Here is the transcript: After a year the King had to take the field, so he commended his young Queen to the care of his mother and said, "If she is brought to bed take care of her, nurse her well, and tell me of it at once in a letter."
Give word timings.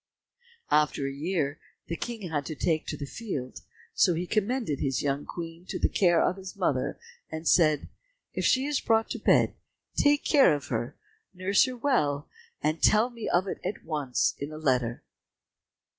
After 0.71 1.05
a 1.05 1.11
year 1.13 1.59
the 1.85 1.95
King 1.95 2.29
had 2.31 2.43
to 2.47 2.55
take 2.55 2.87
the 2.87 3.05
field, 3.05 3.61
so 3.93 4.15
he 4.15 4.25
commended 4.25 4.79
his 4.79 5.03
young 5.03 5.27
Queen 5.27 5.63
to 5.67 5.77
the 5.77 5.87
care 5.89 6.19
of 6.23 6.37
his 6.37 6.55
mother 6.55 6.97
and 7.29 7.47
said, 7.47 7.87
"If 8.33 8.43
she 8.43 8.65
is 8.65 8.79
brought 8.81 9.11
to 9.11 9.19
bed 9.19 9.53
take 9.95 10.25
care 10.25 10.55
of 10.55 10.69
her, 10.69 10.97
nurse 11.35 11.65
her 11.65 11.77
well, 11.77 12.27
and 12.63 12.81
tell 12.81 13.11
me 13.11 13.29
of 13.29 13.47
it 13.47 13.59
at 13.63 13.85
once 13.85 14.33
in 14.39 14.51
a 14.51 14.57
letter." 14.57 15.03